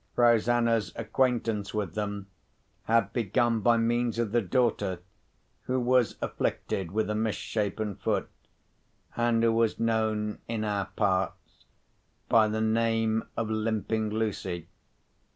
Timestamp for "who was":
5.65-6.15, 9.43-9.79